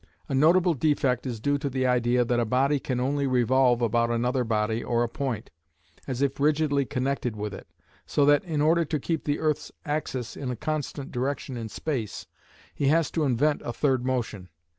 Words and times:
A 0.27 0.33
notable 0.33 0.73
defect 0.73 1.27
is 1.27 1.39
due 1.39 1.59
to 1.59 1.69
the 1.69 1.85
idea 1.85 2.25
that 2.25 2.39
a 2.39 2.43
body 2.43 2.79
can 2.79 2.99
only 2.99 3.27
revolve 3.27 3.83
about 3.83 4.09
another 4.09 4.43
body 4.43 4.83
or 4.83 5.03
a 5.03 5.07
point, 5.07 5.51
as 6.07 6.23
if 6.23 6.39
rigidly 6.39 6.85
connected 6.85 7.35
with 7.35 7.53
it, 7.53 7.67
so 8.07 8.25
that, 8.25 8.43
in 8.43 8.61
order 8.61 8.83
to 8.83 8.99
keep 8.99 9.25
the 9.25 9.37
earth's 9.37 9.71
axis 9.85 10.35
in 10.35 10.49
a 10.49 10.55
constant 10.55 11.11
direction 11.11 11.55
in 11.55 11.69
space, 11.69 12.25
he 12.73 12.87
has 12.87 13.11
to 13.11 13.25
invent 13.25 13.61
a 13.63 13.71
third 13.71 14.03
motion. 14.03 14.49